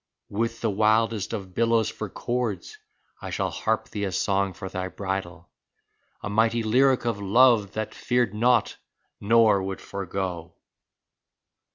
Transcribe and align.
With 0.31 0.61
the 0.61 0.69
wildest 0.71 1.31
of 1.31 1.53
billows 1.53 1.87
for 1.91 2.09
chords 2.09 2.79
I 3.21 3.29
shall 3.29 3.51
harp 3.51 3.89
thee 3.89 4.05
a 4.05 4.11
song 4.11 4.53
for 4.53 4.67
thy 4.67 4.87
bridal, 4.87 5.51
A 6.23 6.27
mighty 6.27 6.63
lyric 6.63 7.05
of 7.05 7.21
love 7.21 7.73
that 7.73 7.93
feared 7.93 8.33
not 8.33 8.77
nor 9.19 9.61
would 9.61 9.79
forego 9.79 10.55